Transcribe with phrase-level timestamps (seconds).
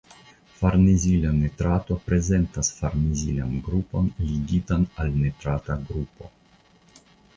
[0.59, 6.33] Farnezila nitrato prezentas farnezilan grupon ligitan al nitrata grupo.